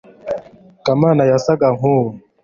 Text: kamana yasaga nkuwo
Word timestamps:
kamana 0.85 1.23
yasaga 1.31 1.67
nkuwo 1.75 2.09